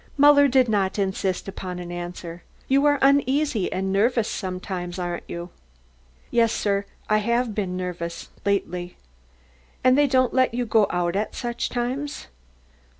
[0.17, 2.41] Muller did not insist upon an answer.
[2.67, 5.51] "You are uneasy and nervous sometimes, aren't you?"
[6.31, 8.97] "Yes, sir, I have been nervous lately."
[9.83, 12.29] "And they don't let you go out at such times?"